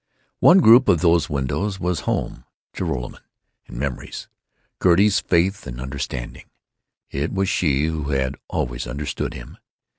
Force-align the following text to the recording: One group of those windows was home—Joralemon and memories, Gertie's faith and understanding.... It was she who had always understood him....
One 0.39 0.61
group 0.61 0.87
of 0.89 1.01
those 1.01 1.29
windows 1.29 1.79
was 1.79 1.99
home—Joralemon 2.09 3.19
and 3.67 3.77
memories, 3.77 4.27
Gertie's 4.81 5.19
faith 5.19 5.67
and 5.67 5.79
understanding.... 5.79 6.45
It 7.11 7.31
was 7.31 7.49
she 7.49 7.85
who 7.85 8.05
had 8.09 8.35
always 8.49 8.87
understood 8.87 9.35
him.... 9.35 9.59